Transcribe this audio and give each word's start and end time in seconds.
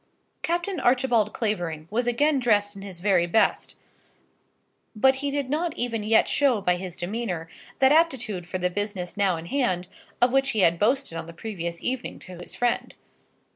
Captain 0.41 0.79
Archibald 0.79 1.31
Clavering 1.31 1.87
was 1.91 2.07
again 2.07 2.39
dressed 2.39 2.75
in 2.75 2.81
his 2.81 3.01
very 3.01 3.27
best, 3.27 3.75
but 4.95 5.17
he 5.17 5.29
did 5.29 5.47
not 5.47 5.77
even 5.77 6.01
yet 6.01 6.27
show 6.27 6.59
by 6.59 6.75
his 6.75 6.97
demeanour 6.97 7.47
that 7.77 7.91
aptitude 7.91 8.47
for 8.47 8.57
the 8.57 8.71
business 8.71 9.15
now 9.15 9.37
in 9.37 9.45
hand 9.45 9.87
of 10.19 10.31
which 10.31 10.49
he 10.49 10.61
had 10.61 10.79
boasted 10.79 11.15
on 11.19 11.27
the 11.27 11.33
previous 11.33 11.79
evening 11.83 12.17
to 12.17 12.35
his 12.37 12.55
friend. 12.55 12.95